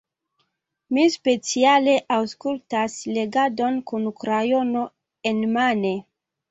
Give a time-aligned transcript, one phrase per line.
[0.97, 4.89] Mi speciale aŭskultas legadon kun krajono
[5.35, 5.99] enmane.